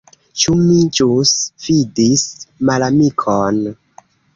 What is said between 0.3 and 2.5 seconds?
Ĉu mi ĵus vidis